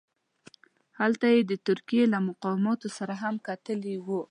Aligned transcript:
هلته 0.99 1.25
یې 1.33 1.41
د 1.49 1.51
ترکیې 1.67 2.03
له 2.13 2.19
مقاماتو 2.29 2.87
سره 2.97 3.13
هم 3.23 3.35
کتلي 3.47 3.95
وه. 4.05 4.19